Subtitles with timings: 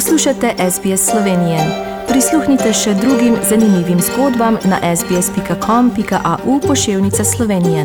[0.00, 1.58] Poslušate SBS Slovenije.
[2.08, 7.84] Prisluhnite še drugim zanimivim zgodbam na sbsp.com.au pošiljka Slovenije.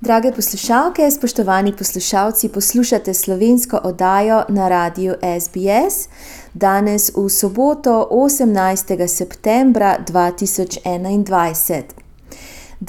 [0.00, 6.08] Drage poslušalke, spoštovani poslušalci, poslušate slovensko oddajo na radiju SBS
[6.54, 9.08] danes v soboto 18.
[9.08, 12.01] septembra 2021.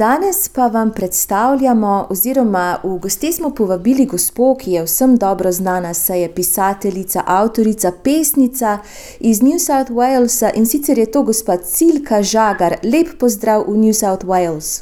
[0.01, 5.93] Danes pa vam predstavljamo, oziroma v gosti smo povabili gospo, ki je vsem dobro znana,
[5.93, 8.77] saj je pisateljica, avtorica, pesnica
[9.19, 12.73] iz New South Walesa in sicer je to gospa Cilka Žagar.
[12.83, 14.81] Lep pozdrav v New South Wales.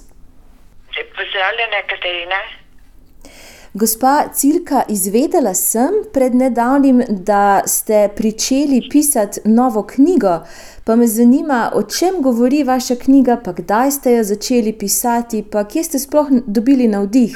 [1.17, 2.60] Pozdravljena, Katarina.
[3.73, 10.33] Gospa Cilka, izvedela sem pred nedavnim, da ste pričeli pisati novo knjigo.
[10.85, 15.63] Pa me zanima, o čem govori vaša knjiga, pa kdaj ste jo začeli pisati, pa
[15.63, 17.33] kje ste sploh dobili navdih?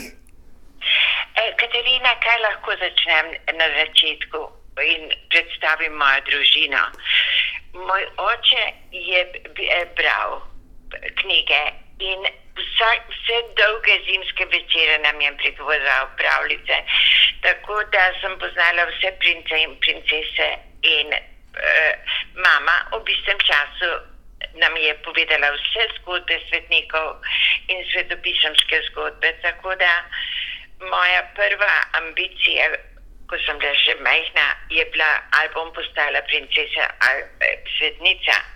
[1.42, 3.28] E, Katarina, kaj lahko začnem
[3.60, 4.40] na začetku
[4.92, 6.84] in predstavim mojo družino?
[7.88, 9.22] Moj oče je
[9.96, 10.42] bral
[11.22, 11.62] knjige
[12.12, 12.28] in
[12.60, 16.76] vsak, vse dolge zimske večere nam je pripovedal pravljice.
[17.42, 20.50] Tako da sem poznala vse prince in princese
[20.82, 21.94] in uh,
[22.46, 23.90] mama ob istem času
[24.56, 27.22] nam je povedala vse zgodbe svetnikov
[27.68, 29.34] in svetopisemske zgodbe.
[29.42, 29.92] Tako da
[30.80, 32.70] moja prva ambicija,
[33.30, 38.55] ko sem bila še majhna, je bila ali bom postala princesa ali eh, svetnica.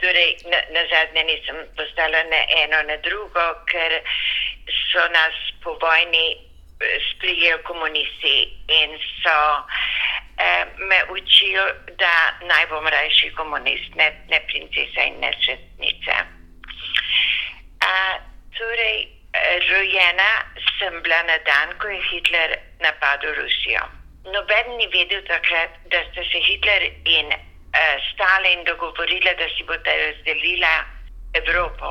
[0.00, 4.00] Torej, na, na zadnje nisem postala ne eno, ne drugo, ker
[4.92, 8.36] so nas po vojni eh, sprijeli komunisti
[8.68, 9.36] in so
[10.38, 16.16] eh, me učili, da naj bom rajši komunist, ne, ne princesa in ne svetnica.
[17.80, 18.18] A,
[18.58, 19.16] torej,
[19.70, 20.30] rojena
[20.78, 23.84] sem bila na dan, ko je Hitler napadel Rusijo.
[24.32, 27.32] Noben ni vedel takrat, da sta se Hitler in
[27.76, 30.74] Eh, Stalin dogovorila, da si bodo razdelila
[31.32, 31.88] Evropo.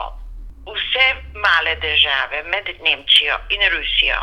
[0.65, 4.21] Vse male države med Nemčijo in Rusijo,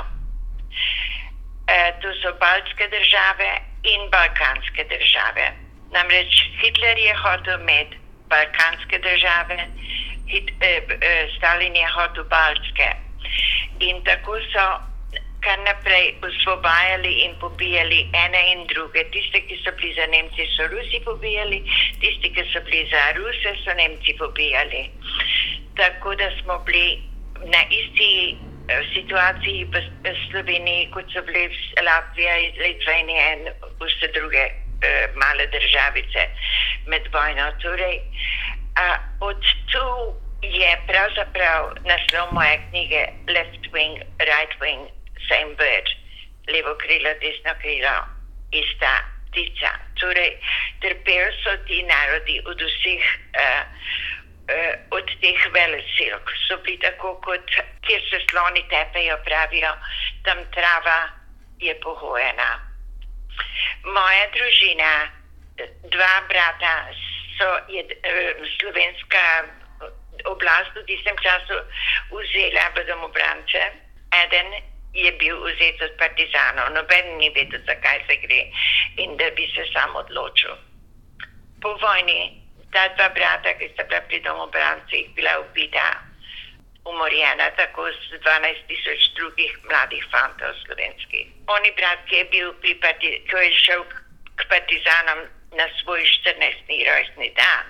[1.69, 3.51] eh, to so baltske države
[3.83, 5.45] in balkanske države.
[5.91, 7.97] Namreč Hitler je hotel imeti
[8.29, 9.59] balkanske države,
[10.61, 12.89] eh, Stalin je hotel baltske.
[13.81, 14.92] In tako so
[15.43, 19.05] kar naprej osvobajali in pobijali ene in druge.
[19.11, 21.59] Tiste, ki so bili za Nemci, so Rusi pobijali,
[22.01, 24.91] tisti, ki so bili za Ruse, so Nemci pobijali.
[25.77, 27.03] Tako da smo bili
[27.55, 28.37] na isti
[28.69, 31.51] eh, situaciji v Sloveniji, kot so bili
[31.83, 33.43] Latvija, Litvanija in
[33.83, 36.29] vse druge eh, male državice
[36.87, 37.51] med vojno.
[37.63, 37.99] Torej,
[38.79, 39.43] a, od
[39.75, 39.87] tu
[40.43, 45.02] je pravzaprav naslov moje knjige Left Wing, Right Wing
[45.33, 45.89] same bird,
[46.49, 47.97] levo krilo, desno krilo,
[48.53, 49.73] ista ptica.
[50.01, 50.37] Torej,
[50.81, 53.07] trpeli so ti narodi od vseh,
[53.41, 53.63] uh,
[54.53, 57.57] uh, od teh velesil, ki so bili tako, kot
[57.87, 59.73] kjer se sloni tepejo, pravijo,
[60.29, 61.01] tam trava
[61.61, 62.51] je pohojena.
[63.85, 64.93] Moja družina,
[65.89, 66.75] dva brata,
[67.39, 69.25] so je uh, slovenska
[70.29, 71.57] oblast v tistem času
[72.13, 73.63] vzela v domobrance.
[74.13, 78.45] Eden je bil vzet od partizanov, noben ni vedel, zakaj se gre
[78.97, 80.57] in da bi se sam odločil.
[81.63, 82.43] Po vojni
[82.73, 85.87] ta dva brata, ki sta bila pri domobrancih, bila ubita,
[86.85, 91.27] umorjena, tako z 12 tisoč drugih mladih fantov slovenskih.
[91.47, 93.85] Oni brat, ki je, bil pri ki je šel
[94.37, 96.69] k partizanom na svoj 14.
[96.89, 97.65] rojstni dan,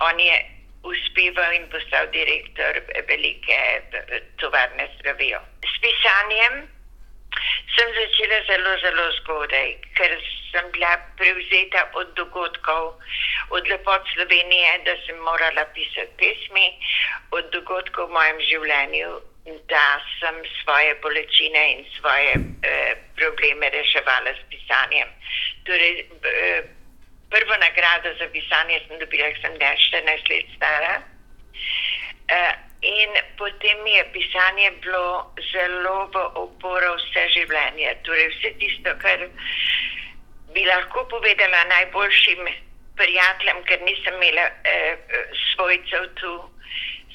[0.00, 0.51] on je
[0.82, 3.58] uspeval in postal direktor velike
[4.36, 5.40] tovarne zdravijo.
[5.62, 6.68] S pisanjem
[7.74, 10.16] sem začela zelo, zelo zgodaj, ker
[10.50, 12.98] sem bila prevzeta od dogodkov,
[13.50, 16.68] od lepot Slovenije, da sem morala pisati pesmi,
[17.30, 19.14] od dogodkov v mojem življenju,
[19.72, 19.86] da
[20.18, 25.08] sem svoje bolečine in svoje eh, probleme reševala s pisanjem.
[25.66, 26.62] Torej, eh,
[27.32, 30.94] prvo nagrado za pisanje sem dobila, ker sem 14 let stara.
[32.32, 37.94] Uh, in potem mi je pisanje bilo zelo v oporo vse življenje.
[38.06, 39.26] Torej, vse tisto, kar
[40.54, 42.48] bi lahko povedala najboljšim
[43.00, 46.34] prijateljem, ker nisem imela uh, svojcev tu,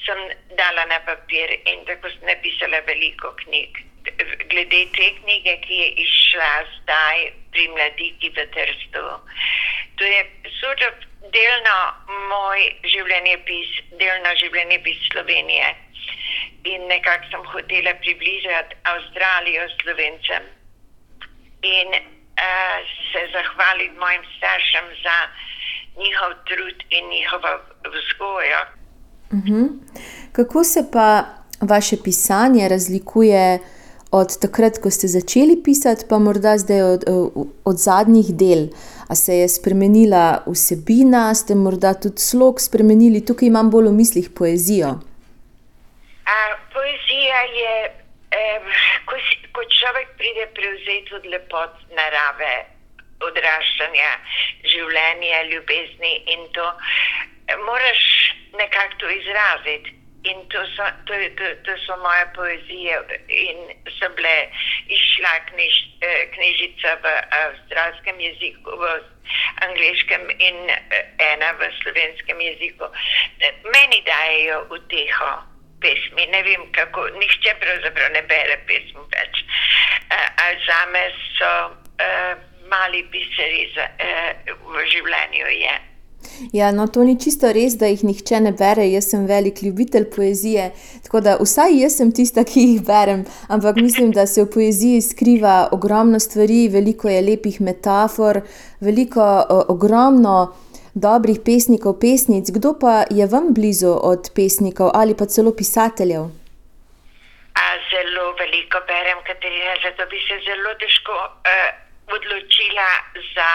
[0.06, 0.18] sem
[0.56, 3.84] dala na papir in tako sem napisala veliko knjig.
[4.50, 9.04] Glede te knjige, ki je izšla zdaj pri mladiki v Trstu,
[9.98, 10.20] To je
[10.60, 10.94] sort of
[11.34, 11.78] delno
[12.30, 12.60] moj
[12.92, 15.74] življenjepis, delno življenjepis Slovenije.
[16.70, 20.46] In nekako sem hotela približati Avstralijo slovencem
[21.66, 22.78] in uh,
[23.10, 25.16] se zahvaliti mojim staršem za
[25.98, 27.52] njihov trud in njihovo
[27.84, 28.60] vzgojo.
[29.32, 29.66] Uh -huh.
[30.32, 31.24] Kako se pa
[31.60, 33.58] vaše pisanje razlikuje
[34.10, 37.04] od takrat, ko ste začeli pisati, pa morda zdaj od,
[37.64, 38.68] od zadnjih del?
[39.08, 44.30] A se je spremenila vsebina, ste morda tudi slog spremenili, tukaj imam bolj v mislih
[44.38, 44.96] poezijo?
[46.28, 46.38] A,
[46.72, 47.74] poezija je,
[48.32, 48.72] eh,
[49.08, 49.20] ko,
[49.52, 52.56] ko človek pride prevzeti od lepot narave,
[53.20, 54.10] odraščanja,
[54.64, 56.66] življenja, ljubezni in to,
[57.66, 58.02] moraš
[58.60, 59.97] nekako to izraziti.
[60.24, 62.96] In to so, to, to, to so moje poezije,
[63.28, 63.58] in
[63.98, 64.48] so bile
[64.90, 67.12] izšla knjiž, eh, knjižica v
[67.42, 68.84] avstralskem jeziku, v
[69.62, 72.90] angliškem in eh, ena v slovenskem jeziku.
[73.70, 75.30] Meni dajo uteho
[75.80, 79.42] pesmi, ne vem kako, nihče pravzaprav ne bere pesmi več.
[80.10, 81.04] Uh, za me
[81.38, 81.52] so
[82.02, 82.34] uh,
[82.68, 85.46] mali biseri za, uh, v življenju.
[85.62, 85.76] Je.
[86.52, 88.86] Ja, no, to ni čisto res, da jih nihče ne bere.
[88.88, 90.70] Jaz sem velik ljubitelj poezije,
[91.04, 93.24] tako da vsaj jaz sem tista, ki jih berem.
[93.48, 98.40] Ampak mislim, da se v poeziji skriva ogromno stvari, veliko je lepih metafor,
[98.80, 99.26] veliko,
[99.68, 100.38] ogromno
[100.94, 102.50] dobrih pesnikov, pesnic.
[102.54, 106.30] Kdo pa je vam blizu od pesnikov ali pa celo pisateljev?
[107.58, 111.68] A zelo veliko berem, Katarina, zato bi se zelo težko uh,
[112.16, 112.90] odločila
[113.34, 113.50] za.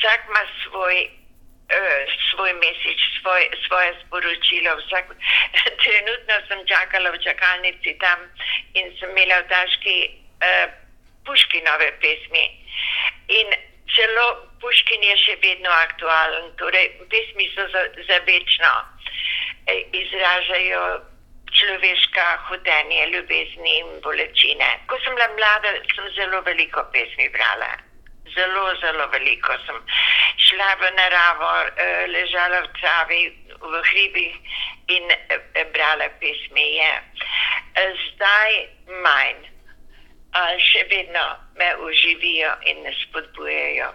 [0.00, 0.96] Vsak ima svoj,
[1.76, 4.76] uh, svoj mesec, svoj, svoje sporočilo.
[4.76, 5.06] Vsak,
[5.84, 8.24] trenutno sem čakala v čakalnici tam
[8.74, 9.96] in sem imela v taški
[10.40, 10.72] uh,
[11.28, 12.46] puški nove pesmi.
[13.28, 13.52] In
[13.94, 18.72] celo Puškin je še vedno aktualen, torej pesmi so za, za večno,
[19.66, 20.82] e, izražajo
[21.50, 24.68] človeška hotenje, ljubezni in bolečine.
[24.86, 27.72] Ko sem bila mlada, sem zelo veliko pesmi brala.
[28.34, 29.78] Zelo, zelo veliko sem
[30.46, 33.22] šla v naravo, e, ležala v travi,
[33.60, 34.34] v hribih
[34.96, 36.66] in e, brala pesmi.
[36.78, 36.92] Je.
[37.80, 38.52] Zdaj
[39.02, 39.50] manj,
[40.70, 41.26] še vedno
[41.58, 43.90] me uživijo in me spodbujajo.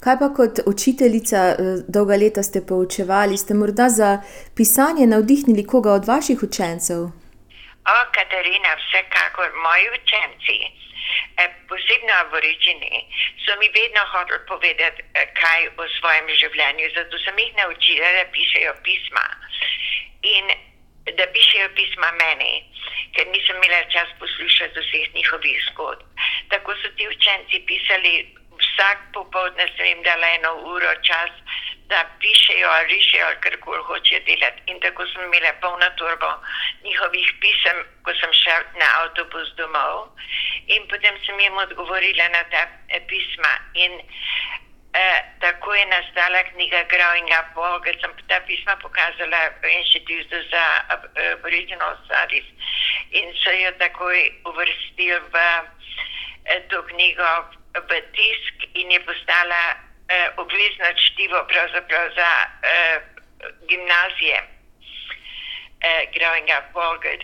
[0.00, 1.54] Kaj pa kot učiteljica, eh,
[1.88, 4.10] dolga leta ste poučevali, ste morda za
[4.56, 7.00] pisanje navdihnili koga od vaših učencev?
[7.94, 10.91] O, Katarina, vsekakor moji učenci, eh,
[11.68, 13.06] posebno aboričini,
[13.44, 16.90] so mi vedno hoteli povedati, eh, kaj o svojem življenju.
[16.94, 19.26] Zato sem jih naučila, da pišejo pisma.
[20.22, 20.46] In
[21.18, 22.52] da pišejo pisma meni,
[23.14, 26.06] ker nisem imela čas poslušati vseh njihovih zgodb.
[26.48, 28.12] Tako so ti učenci pisali
[28.60, 31.30] vsak popoldne sem jim dala eno uro čas,
[31.92, 34.60] da pišejo ali rišejo ali kar koli hočejo delati.
[34.70, 36.30] In tako sem imela polno turbo
[36.84, 39.96] njihovih pisem, ko sem šel na avtobus domov.
[40.74, 43.52] In potem sem jim odgovorila na ta eh, pisma.
[43.84, 49.76] In eh, tako je nastala knjiga Growing Up Wall, ker sem ta pisma pokazala v
[49.78, 50.64] inštitutu za
[51.36, 52.48] Aboriginal Studies.
[53.10, 54.18] In so jo takoj
[54.50, 55.36] uvrstili v
[56.44, 57.30] eh, to knjigo
[57.88, 61.46] v tisk in je postala eh, obvezno čtivo
[62.16, 62.30] za
[62.62, 63.00] eh,
[63.68, 64.38] gimnazije,
[65.80, 67.22] eh, Growing Up Walgett.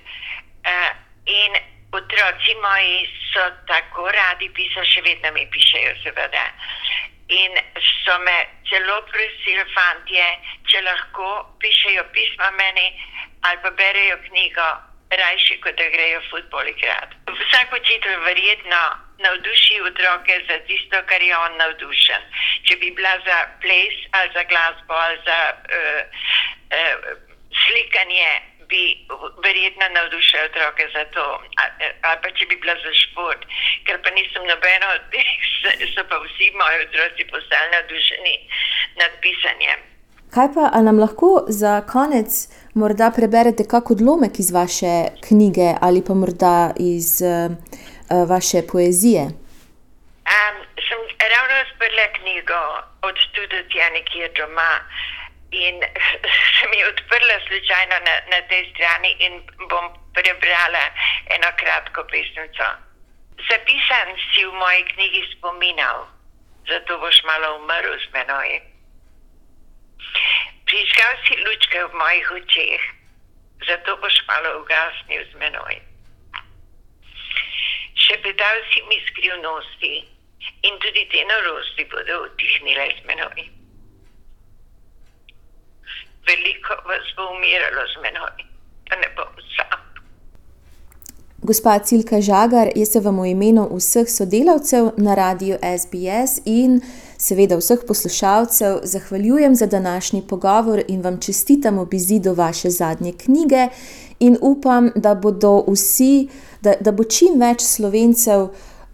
[0.64, 0.92] Eh,
[1.26, 1.52] in
[1.92, 6.44] otroci moji so tako radi pisali, še vedno mi pišejo, seveda.
[7.28, 7.52] In
[8.04, 8.36] so me
[8.68, 10.26] celo prosili, fantje,
[10.68, 12.92] če lahko pišejo pisma meni
[13.46, 14.68] ali pa berejo knjigo,
[15.10, 17.16] rajši kot da grejo futbol igrati.
[17.28, 18.80] Vsak učitelj verjetno
[19.24, 22.22] navduši otroke za tisto, kar je on navdušen.
[22.66, 25.38] Če bi bila za ples ali za glasbo ali za
[25.78, 26.00] uh,
[26.78, 26.94] uh,
[27.62, 28.30] slikanje,
[28.70, 28.82] bi
[29.44, 31.26] verjetno navdušila otroke za to.
[32.08, 33.40] Ali pa če bi bila za šport,
[33.86, 35.30] ker pa nisem nobeno od teh,
[35.94, 38.34] so pa vsi moji otroci postali navdušeni
[39.00, 39.80] nad pisanjem.
[40.34, 42.28] Kaj pa nam lahko za konec
[42.74, 44.94] morda preberete kak odlomek iz vaše
[45.28, 47.56] knjige ali pa morda iz uh,
[48.10, 49.24] vaše poezije?
[50.34, 51.00] Um, sem
[51.32, 52.62] ravno odprla knjigo
[53.08, 54.72] od tudi tja nekje doma
[55.50, 55.76] in
[56.56, 59.32] sem jo odprla slučajno na, na tej strani in
[59.70, 60.84] bom prebrala
[61.34, 62.68] eno kratko pesmico.
[63.48, 66.06] Zapisan si v moji knjigi spominal,
[66.68, 68.50] zato boš malo umrl z menoj.
[70.66, 72.82] Prižgal si lučke v mojih očeh,
[73.66, 75.87] zato boš malo ugasnil z menoj.
[78.28, 79.94] Še pedal si mi skrivnosti
[80.68, 83.40] in tudi te norosti bodo utihnile z menoj.
[86.28, 88.44] Veliko vas bo umiralo z menoj,
[88.90, 89.80] pa ne bom sam.
[91.40, 96.82] Gospa Cilka Žagar, jaz se vam v imenu vseh sodelavcev na radiju SBS in
[97.16, 103.68] seveda vseh poslušalcev zahvaljujem za današnji pogovor in vam čestitam ob izidu vaše zadnje knjige
[104.20, 106.28] in upam, da bodo vsi,
[106.60, 108.48] da, da bo čim več slovencev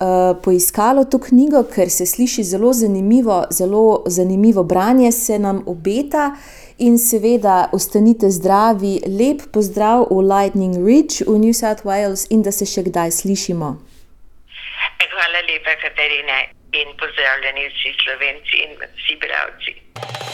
[0.04, 6.34] uh, poiskalo to knjigo, ker se sliši zelo zanimivo, zelo zanimivo branje se nam obeta.
[6.78, 12.50] In seveda, ostanite zdravi, lep pozdrav v Lightning Ridge v New South Wales in da
[12.50, 13.68] se še kdaj slišimo.
[15.14, 16.42] Hvala lepa, Katarina,
[16.74, 20.33] in pozdravljeni vsi slovenci in vsi bravci.